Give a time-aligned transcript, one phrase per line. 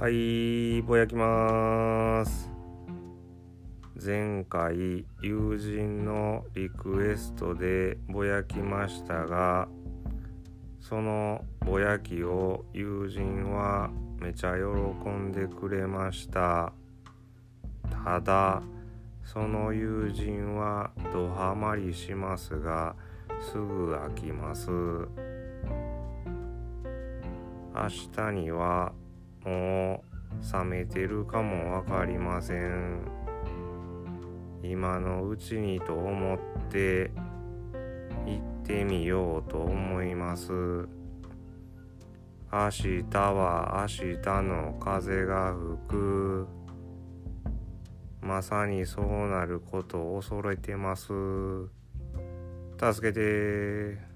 [0.00, 2.50] はいぼやきまーす。
[4.04, 9.68] 前回友人のリクエストでぼやきましたが
[10.80, 13.88] そのぼやきを友人は
[14.18, 16.72] めちゃ喜んでくれました。
[18.04, 18.62] ただ
[19.22, 22.96] その友人はドハマりしますが
[23.40, 24.68] すぐ飽きます。
[27.76, 28.92] 明日には
[29.44, 30.02] も
[30.40, 33.00] う冷めてるかも分かりません。
[34.62, 36.38] 今のうちにと思っ
[36.70, 37.10] て
[38.26, 40.52] 行ってみようと思います。
[42.50, 46.46] 明日は明日の風が吹く。
[48.22, 51.12] まさにそうなることを恐れてます。
[52.78, 54.13] 助けて。